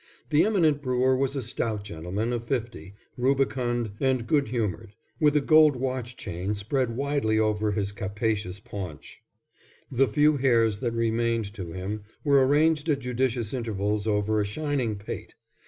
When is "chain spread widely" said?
6.17-7.37